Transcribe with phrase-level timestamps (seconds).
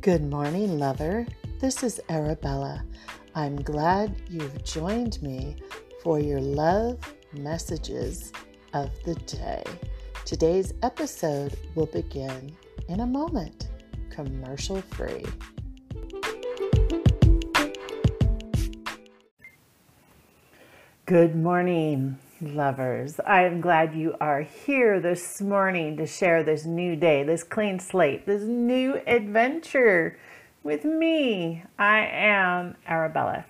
[0.00, 1.26] Good morning, lover.
[1.58, 2.84] This is Arabella.
[3.34, 5.56] I'm glad you've joined me
[6.04, 7.00] for your love
[7.32, 8.32] messages
[8.74, 9.64] of the day.
[10.24, 12.56] Today's episode will begin
[12.88, 13.70] in a moment,
[14.08, 15.24] commercial free.
[21.06, 23.18] Good morning, lovers.
[23.26, 27.78] I am glad you are here this morning to share this new day, this clean
[27.80, 30.18] slate, this new adventure
[30.62, 31.64] with me.
[31.78, 33.44] I am Arabella.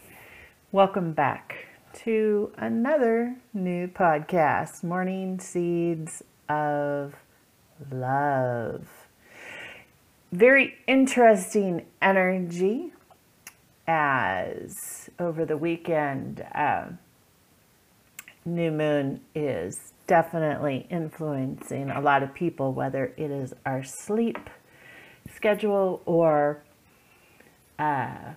[0.72, 1.66] Welcome back
[2.04, 7.14] to another new podcast, Morning Seeds of
[7.90, 8.86] Love.
[10.32, 12.92] Very interesting energy
[13.86, 16.44] as over the weekend.
[16.54, 16.88] Uh,
[18.48, 24.50] new moon is definitely influencing a lot of people, whether it is our sleep
[25.34, 26.62] schedule or
[27.78, 28.32] uh,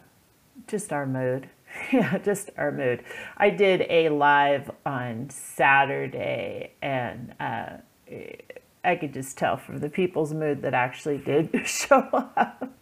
[0.67, 1.49] just our mood.
[1.93, 3.03] yeah, just our mood.
[3.37, 7.77] I did a live on Saturday, and uh,
[8.83, 12.73] I could just tell from the people's mood that actually did show up.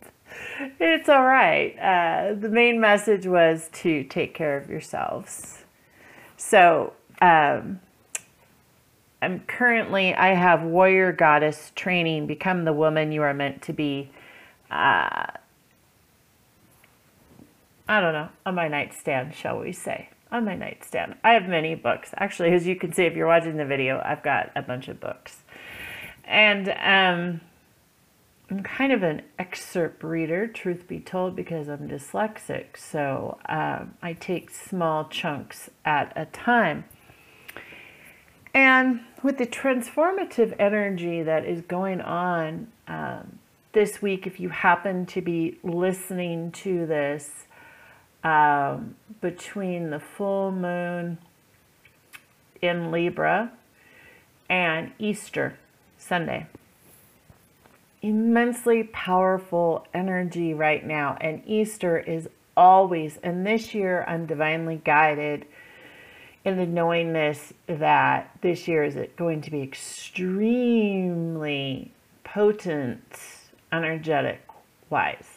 [0.80, 1.78] It's all right.
[1.78, 5.64] Uh, the main message was to take care of yourselves.
[6.38, 7.80] So, um,
[9.22, 14.12] I'm currently, I have Warrior Goddess training, Become the Woman You Are Meant to Be.
[14.72, 15.28] Uh,
[17.88, 20.10] I don't know, on my nightstand, shall we say.
[20.32, 21.16] On my nightstand.
[21.24, 22.12] I have many books.
[22.16, 25.00] Actually, as you can see if you're watching the video, I've got a bunch of
[25.00, 25.38] books.
[26.24, 27.42] And um,
[28.52, 32.78] I'm kind of an excerpt reader, truth be told, because I'm dyslexic.
[32.78, 36.86] So um, I take small chunks at a time.
[38.60, 43.40] And with the transformative energy that is going on um,
[43.72, 47.46] this week, if you happen to be listening to this
[48.22, 51.20] um, between the full moon
[52.62, 53.50] in Libra
[54.50, 55.58] and Easter
[55.98, 56.46] Sunday,
[58.02, 61.18] immensely powerful energy right now.
[61.22, 65.46] And Easter is always, and this year I'm divinely guided
[66.46, 71.12] in the knowingness that this year is going to be extremely
[72.24, 73.20] potent,
[73.72, 74.42] energetic
[74.90, 75.28] wise.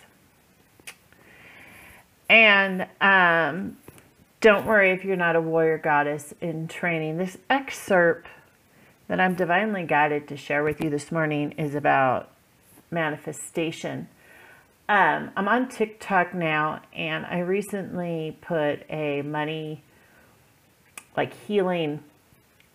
[2.29, 3.77] And um,
[4.41, 7.19] don't worry if you're not a warrior goddess in training.
[7.19, 8.29] This excerpt
[9.09, 12.31] that I'm divinely guided to share with you this morning is about
[12.91, 14.09] manifestation.
[14.89, 19.83] Um, I'm on TikTok now, and I recently put a money
[21.17, 22.03] like healing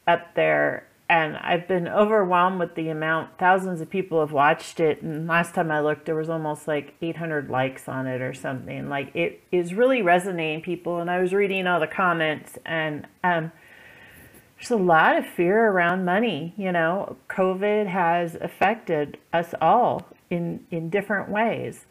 [0.08, 0.88] up there.
[1.10, 3.38] And I've been overwhelmed with the amount.
[3.38, 5.02] Thousands of people have watched it.
[5.02, 8.90] And last time I looked there was almost like 800 likes on it or something.
[8.90, 11.00] Like it is really resonating people.
[11.00, 13.52] And I was reading all the comments and um,
[14.58, 17.16] there's a lot of fear around money you know?
[17.30, 21.86] Covid has affected us all in in different ways.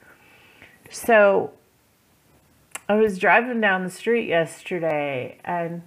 [0.90, 1.52] So
[2.88, 5.82] I was driving down the street yesterday and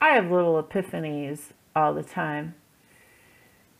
[0.00, 2.54] I have little epiphanies all the time.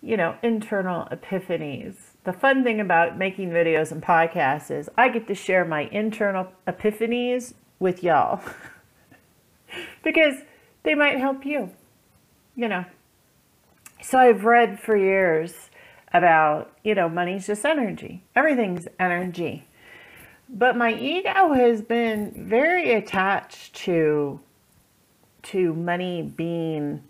[0.03, 1.97] You know, internal epiphanies.
[2.25, 6.49] The fun thing about making videos and podcasts is I get to share my internal
[6.67, 8.41] epiphanies with y'all
[10.05, 10.37] because
[10.83, 11.71] they might help you,
[12.55, 12.85] you know.
[14.01, 15.71] So I've read for years
[16.13, 18.23] about, you know, money's just energy.
[18.35, 19.67] Everything's energy.
[20.49, 24.41] But my ego has been very attached to
[25.51, 27.03] to money being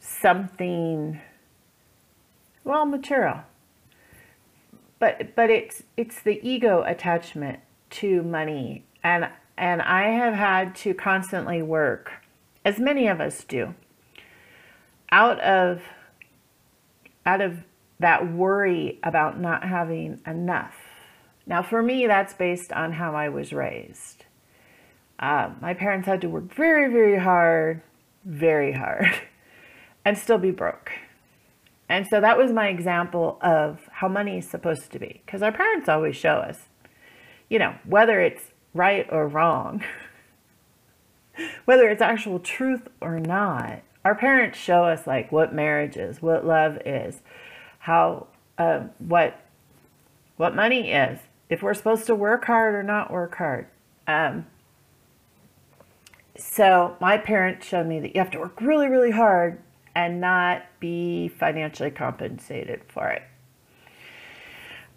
[0.00, 1.20] something
[2.64, 3.40] well material.
[4.98, 8.84] But but it's it's the ego attachment to money.
[9.02, 12.12] And and I have had to constantly work
[12.64, 13.74] as many of us do
[15.10, 15.82] out of
[17.26, 17.64] out of
[18.00, 20.74] that worry about not having enough.
[21.46, 24.24] Now for me that's based on how I was raised
[25.22, 27.80] uh, my parents had to work very, very hard,
[28.24, 29.06] very hard,
[30.04, 30.90] and still be broke.
[31.88, 35.22] And so that was my example of how money is supposed to be.
[35.24, 36.58] Because our parents always show us,
[37.48, 38.42] you know, whether it's
[38.74, 39.84] right or wrong,
[41.66, 46.44] whether it's actual truth or not, our parents show us like what marriage is, what
[46.44, 47.20] love is,
[47.78, 48.26] how,
[48.58, 49.40] uh, what,
[50.36, 53.68] what money is, if we're supposed to work hard or not work hard.
[54.08, 54.46] Um,
[56.36, 59.62] so my parents showed me that you have to work really, really hard
[59.94, 63.22] and not be financially compensated for it.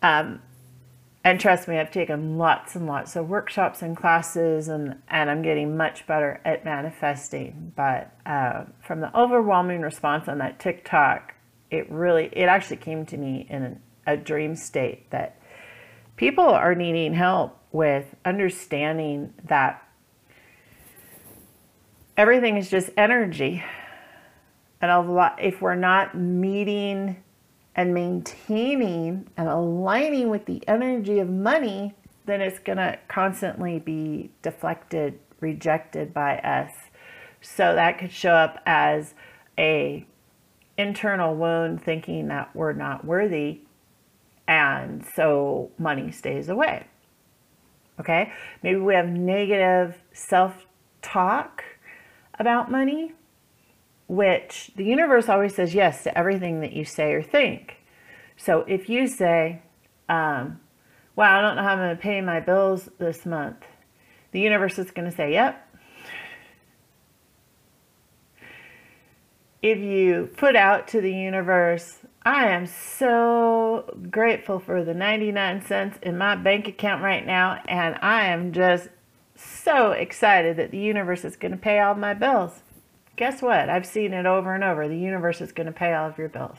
[0.02, 0.42] Um,
[1.26, 5.42] And trust me, I've taken lots and lots of workshops and classes, and, and I'm
[5.42, 7.74] getting much better at manifesting.
[7.76, 11.34] But uh, from the overwhelming response on that TikTok,
[11.72, 15.42] it really, it actually came to me in a dream state that
[16.16, 19.82] people are needing help with understanding that
[22.18, 23.64] everything is just energy.
[24.82, 27.24] And a lot, if we're not meeting
[27.76, 31.94] and maintaining and aligning with the energy of money,
[32.26, 36.72] then it's going to constantly be deflected, rejected by us.
[37.42, 39.14] So that could show up as
[39.58, 40.06] a
[40.78, 43.62] internal wound thinking that we're not worthy
[44.48, 46.86] and so money stays away.
[48.00, 48.32] Okay?
[48.62, 51.64] Maybe we have negative self-talk
[52.40, 53.14] about money
[54.08, 57.78] which the universe always says yes to everything that you say or think.
[58.38, 59.62] So if you say,
[60.10, 60.60] um,
[61.16, 63.66] wow, I don't know how I'm going to pay my bills this month,
[64.32, 65.62] the universe is going to say, yep.
[69.62, 75.98] If you put out to the universe, I am so grateful for the 99 cents
[76.04, 78.90] in my bank account right now, and I am just
[79.36, 82.62] so excited that the universe is going to pay all my bills
[83.16, 83.70] guess what?
[83.70, 84.88] I've seen it over and over.
[84.88, 86.58] The universe is going to pay all of your bills.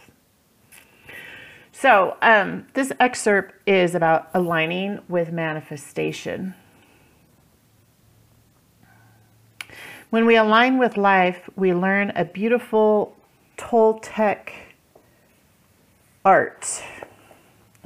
[1.72, 6.54] So, um, this excerpt is about aligning with manifestation.
[10.08, 13.14] When we align with life, we learn a beautiful
[13.58, 14.52] Toltec
[16.24, 16.82] art.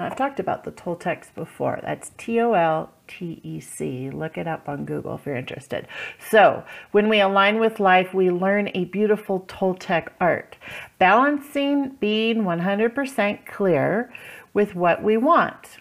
[0.02, 1.80] I've talked about the Toltecs before.
[1.82, 4.10] That's T O L T E C.
[4.10, 5.86] Look it up on Google if you're interested.
[6.30, 10.56] So, when we align with life, we learn a beautiful Toltec art,
[10.98, 14.12] balancing being 100% clear
[14.52, 15.78] with what we want,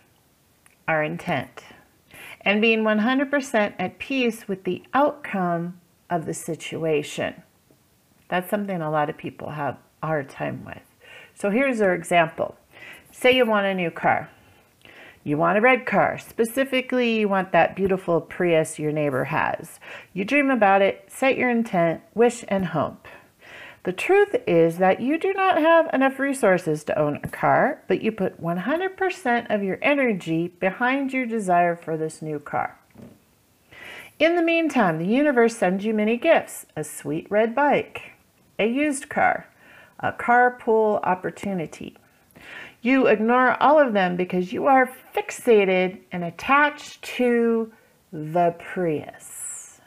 [0.87, 1.63] our intent,
[2.41, 5.79] and being 100% at peace with the outcome
[6.09, 7.43] of the situation.
[8.27, 10.81] That's something a lot of people have a hard time with.
[11.33, 12.55] So, here's our example.
[13.11, 14.29] Say you want a new car.
[15.23, 16.17] You want a red car.
[16.17, 19.79] Specifically, you want that beautiful Prius your neighbor has.
[20.13, 23.07] You dream about it, set your intent, wish, and hope.
[23.83, 28.01] The truth is that you do not have enough resources to own a car, but
[28.01, 32.77] you put 100% of your energy behind your desire for this new car.
[34.19, 38.11] In the meantime, the universe sends you many gifts a sweet red bike,
[38.57, 39.47] a used car,
[39.99, 41.95] a carpool opportunity,
[42.81, 47.71] you ignore all of them because you are fixated and attached to
[48.11, 49.81] the Prius.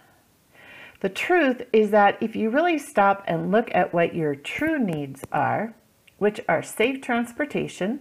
[1.00, 5.22] The truth is that if you really stop and look at what your true needs
[5.32, 5.74] are,
[6.18, 8.00] which are safe transportation,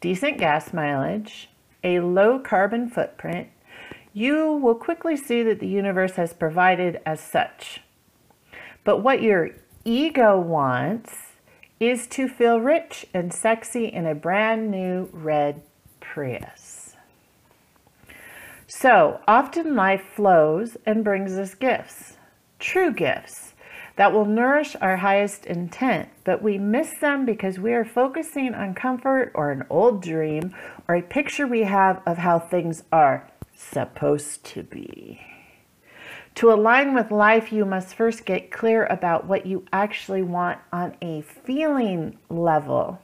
[0.00, 1.50] decent gas mileage,
[1.84, 3.48] a low carbon footprint,
[4.14, 7.82] you will quickly see that the universe has provided as such.
[8.84, 9.50] But what your
[9.84, 11.31] ego wants
[11.82, 15.60] is to feel rich and sexy in a brand new red
[15.98, 16.94] Prius.
[18.68, 22.18] So often life flows and brings us gifts,
[22.60, 23.54] true gifts
[23.96, 28.74] that will nourish our highest intent, but we miss them because we are focusing on
[28.74, 30.54] comfort or an old dream
[30.86, 35.20] or a picture we have of how things are supposed to be.
[36.36, 40.96] To align with life, you must first get clear about what you actually want on
[41.02, 43.00] a feeling level.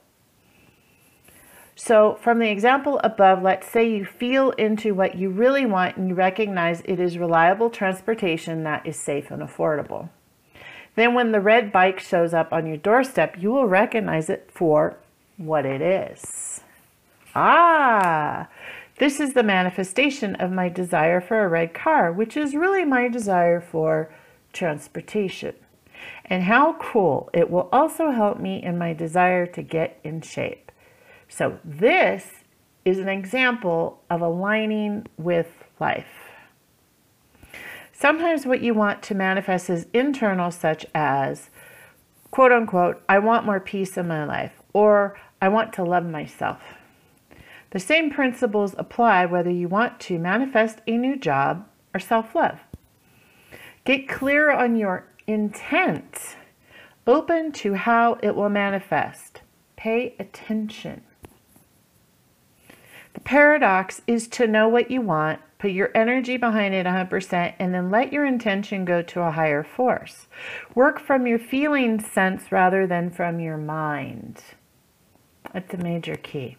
[1.80, 6.08] So, from the example above, let's say you feel into what you really want and
[6.08, 10.08] you recognize it is reliable transportation that is safe and affordable.
[10.97, 14.97] Then, when the red bike shows up on your doorstep, you will recognize it for
[15.37, 16.62] what it is.
[17.37, 18.49] Ah,
[18.99, 23.09] this is the manifestation of my desire for a red car, which is really my
[23.09, 24.12] desire for
[24.52, 25.55] transportation.
[26.25, 30.71] And how cool, it will also help me in my desire to get in shape.
[31.28, 32.45] So this
[32.85, 36.31] is an example of aligning with life.
[37.93, 41.50] Sometimes what you want to manifest is internal, such as,
[42.31, 46.61] quote unquote, I want more peace in my life, or I want to love myself.
[47.71, 52.59] The same principles apply whether you want to manifest a new job or self love.
[53.85, 56.37] Get clear on your intent,
[57.07, 59.43] open to how it will manifest.
[59.77, 61.03] Pay attention.
[63.15, 67.75] The paradox is to know what you want, put your energy behind it 100%, and
[67.75, 70.29] then let your intention go to a higher force.
[70.75, 74.43] Work from your feeling sense rather than from your mind.
[75.53, 76.57] That's a major key.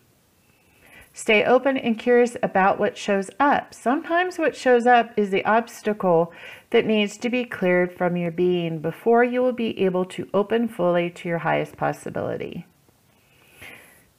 [1.14, 3.74] Stay open and curious about what shows up.
[3.74, 6.32] Sometimes what shows up is the obstacle
[6.70, 10.68] that needs to be cleared from your being before you will be able to open
[10.68, 12.66] fully to your highest possibility.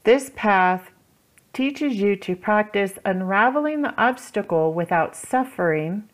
[0.05, 0.91] This path
[1.53, 6.09] teaches you to practice unraveling the obstacle without suffering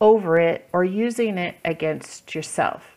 [0.00, 2.96] over it or using it against yourself.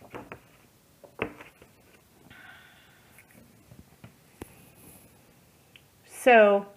[6.07, 6.67] So,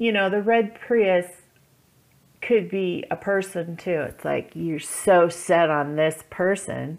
[0.00, 1.26] you know, the red Prius
[2.40, 4.00] could be a person too.
[4.08, 6.98] It's like you're so set on this person.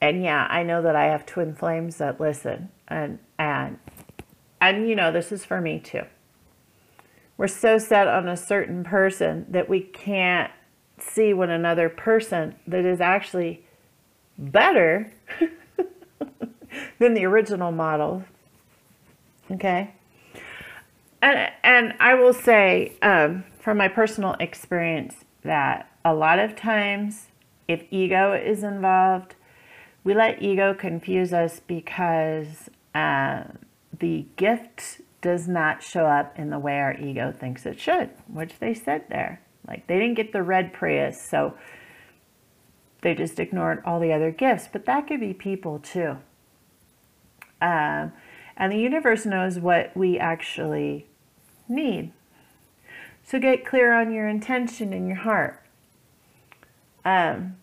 [0.00, 3.78] And yeah, I know that I have twin flames that listen and and
[4.60, 6.02] and you know, this is for me too.
[7.36, 10.50] We're so set on a certain person that we can't
[10.98, 13.64] see when another person that is actually
[14.36, 15.12] better
[16.98, 18.24] than the original model.
[19.48, 19.94] Okay.
[21.22, 27.28] And, and I will say, um, from my personal experience, that a lot of times,
[27.68, 29.34] if ego is involved,
[30.02, 33.44] we let ego confuse us because uh,
[33.98, 38.58] the gift does not show up in the way our ego thinks it should, which
[38.58, 39.42] they said there.
[39.68, 41.54] Like they didn't get the red Prius, so
[43.02, 44.68] they just ignored all the other gifts.
[44.72, 46.16] But that could be people too.
[47.60, 48.12] Um,
[48.56, 51.06] and the universe knows what we actually
[51.70, 52.12] need.
[53.24, 55.62] So get clear on your intention in your heart.
[57.04, 57.56] Um,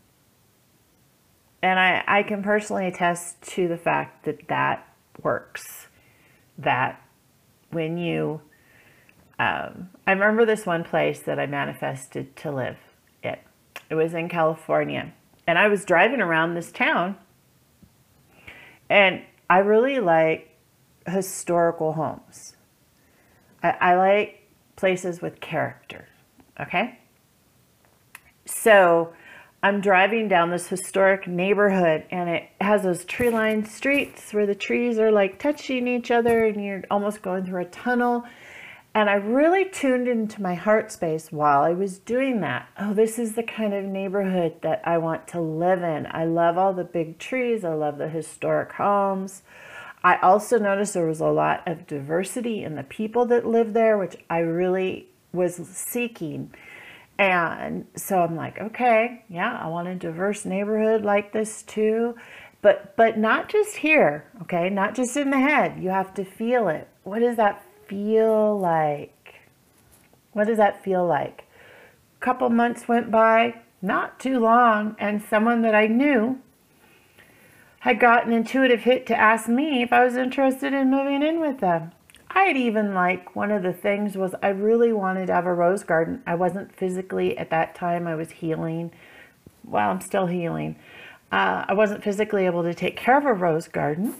[1.61, 4.87] and I, I can personally attest to the fact that that
[5.21, 5.87] works.
[6.57, 7.01] That
[7.69, 8.41] when you
[9.39, 12.77] um, I remember this one place that I manifested to live
[13.21, 13.39] it.
[13.89, 15.13] It was in California.
[15.45, 17.17] And I was driving around this town.
[18.89, 20.55] And I really like
[21.05, 22.56] historical homes.
[23.63, 26.07] I, I like places with character.
[26.59, 26.99] Okay?
[28.45, 29.13] So
[29.61, 34.55] I'm driving down this historic neighborhood and it has those tree lined streets where the
[34.55, 38.23] trees are like touching each other and you're almost going through a tunnel
[38.97, 42.67] and I really tuned into my heart space while I was doing that.
[42.79, 46.07] Oh, this is the kind of neighborhood that I want to live in.
[46.09, 47.63] I love all the big trees.
[47.63, 49.43] I love the historic homes.
[50.03, 53.97] I also noticed there was a lot of diversity in the people that live there,
[53.97, 56.53] which I really was seeking.
[57.19, 62.15] And so I'm like, okay, yeah, I want a diverse neighborhood like this too.
[62.61, 64.69] But but not just here, okay?
[64.69, 65.81] Not just in the head.
[65.81, 66.87] You have to feel it.
[67.03, 69.35] What does that feel like?
[70.33, 71.45] What does that feel like?
[72.19, 76.39] A couple months went by, not too long, and someone that I knew
[77.79, 81.39] had got an intuitive hit to ask me if I was interested in moving in
[81.39, 81.91] with them.
[82.29, 85.53] I had even like one of the things was I really wanted to have a
[85.53, 86.21] rose garden.
[86.27, 88.91] I wasn't physically at that time, I was healing.
[89.63, 90.77] Well, I'm still healing.
[91.31, 94.15] Uh, I wasn't physically able to take care of a rose garden,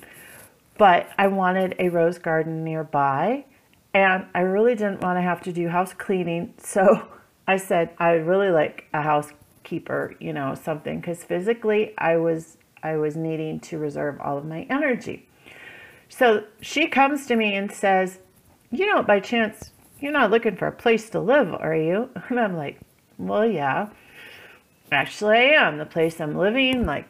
[0.77, 3.45] but I wanted a rose garden nearby.
[3.93, 6.53] And I really didn't want to have to do house cleaning.
[6.57, 7.07] So
[7.47, 12.97] I said, I really like a housekeeper, you know, something, because physically I was, I
[12.97, 15.27] was needing to reserve all of my energy.
[16.09, 18.19] So she comes to me and says,
[18.71, 22.09] you know, by chance, you're not looking for a place to live, are you?
[22.29, 22.79] And I'm like,
[23.17, 23.89] well, yeah,
[24.91, 25.77] actually I am.
[25.77, 27.07] The place I'm living, like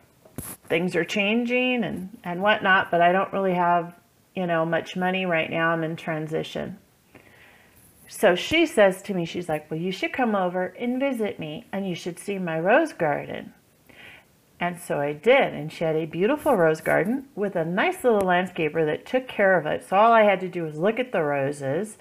[0.68, 3.94] things are changing and, and whatnot, but I don't really have
[4.38, 5.72] you know, much money right now.
[5.72, 6.78] I'm in transition.
[8.08, 11.66] So she says to me, she's like, well, you should come over and visit me
[11.72, 13.52] and you should see my rose garden.
[14.60, 15.54] And so I did.
[15.54, 19.58] And she had a beautiful rose garden with a nice little landscaper that took care
[19.58, 19.88] of it.
[19.88, 21.98] So all I had to do was look at the roses.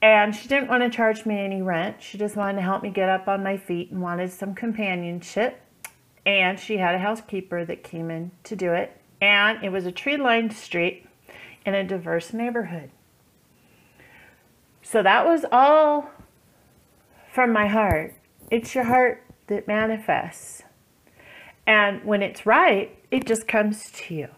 [0.00, 2.02] And she didn't want to charge me any rent.
[2.02, 5.60] She just wanted to help me get up on my feet and wanted some companionship.
[6.24, 8.96] And she had a housekeeper that came in to do it.
[9.20, 11.06] And it was a tree lined street
[11.64, 12.90] in a diverse neighborhood.
[14.82, 16.10] So that was all
[17.32, 18.14] from my heart.
[18.50, 20.64] It's your heart that manifests.
[21.66, 24.28] And when it's right, it just comes to you.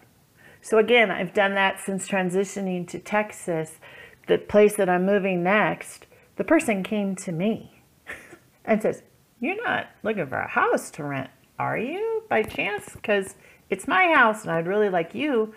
[0.60, 3.78] So again, I've done that since transitioning to Texas,
[4.26, 6.06] the place that I'm moving next.
[6.36, 7.82] The person came to me
[8.64, 9.02] and says,
[9.40, 12.92] You're not looking for a house to rent, are you, by chance?
[12.94, 13.36] Because
[13.70, 15.54] it's my house and I'd really like you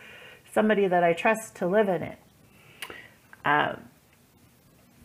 [0.54, 2.18] somebody that I trust to live in it.
[3.46, 3.82] Um,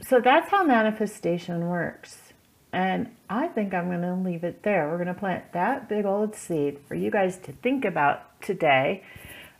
[0.00, 2.31] so that's how manifestation works.
[2.72, 4.88] And I think I'm going to leave it there.
[4.88, 9.02] We're going to plant that big old seed for you guys to think about today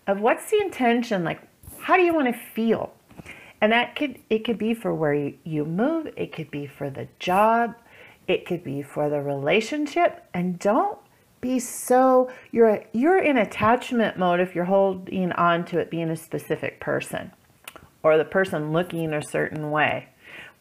[0.07, 1.41] of what's the intention, like
[1.79, 2.93] how do you want to feel?
[3.61, 5.15] And that could it could be for where
[5.45, 7.75] you, move, it could be for the job,
[8.27, 10.25] it could be for the relationship.
[10.35, 10.99] And don't
[11.41, 16.17] be so you're you're in attachment mode if you're holding on to it being a
[16.17, 17.31] specific person
[18.03, 20.09] or the person looking a certain way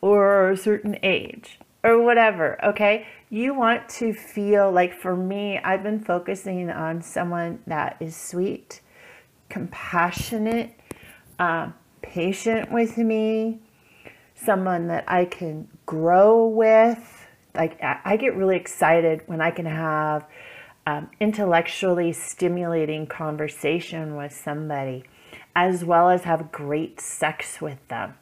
[0.01, 3.07] or a certain age or whatever, okay?
[3.29, 8.81] You want to feel like for me, I've been focusing on someone that is sweet,
[9.49, 10.73] compassionate,
[11.39, 11.69] uh,
[12.01, 13.59] patient with me,
[14.35, 17.27] someone that I can grow with.
[17.55, 20.25] Like, I get really excited when I can have
[20.85, 25.03] um, intellectually stimulating conversation with somebody,
[25.55, 28.15] as well as have great sex with them.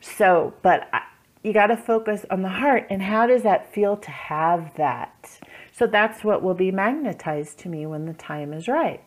[0.00, 1.02] So, but I,
[1.42, 5.38] you got to focus on the heart and how does that feel to have that?
[5.72, 9.02] So that's what will be magnetized to me when the time is right.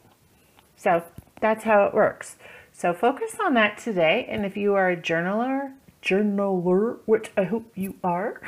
[0.75, 1.03] So
[1.39, 2.37] that's how it works.
[2.73, 4.25] So focus on that today.
[4.29, 8.41] And if you are a journaler, journaler, which I hope you are,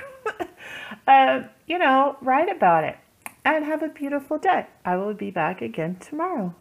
[1.07, 2.97] uh, you know, write about it
[3.45, 4.67] and have a beautiful day.
[4.83, 6.53] I will be back again tomorrow.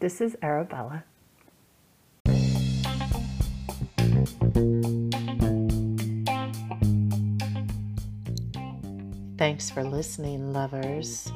[0.00, 1.04] This is Arabella.
[9.44, 11.30] Thanks for listening, lovers.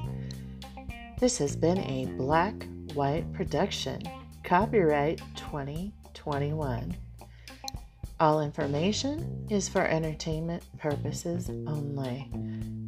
[1.20, 2.54] This has been a Black
[2.94, 4.00] White production,
[4.44, 6.96] copyright 2021.
[8.18, 12.30] All information is for entertainment purposes only.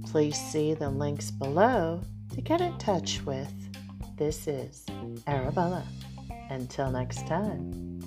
[0.06, 2.00] Please see the links below
[2.32, 3.52] to get in touch with.
[4.16, 4.86] This is
[5.26, 5.84] Arabella.
[6.48, 7.99] Until next time.